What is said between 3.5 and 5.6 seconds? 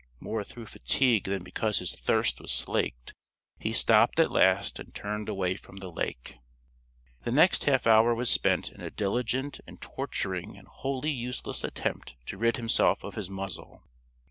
he stopped at last and turned away